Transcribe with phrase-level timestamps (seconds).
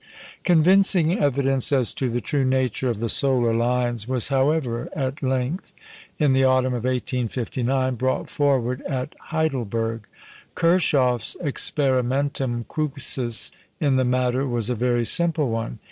[0.43, 5.75] Convincing evidence as to the true nature of the solar lines was however at length,
[6.17, 10.05] in the autumn of 1859, brought forward at Heidelburg.
[10.55, 15.77] Kirchhoff's experimentum crucis in the matter was a very simple one.